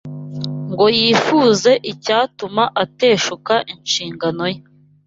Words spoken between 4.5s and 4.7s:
ye.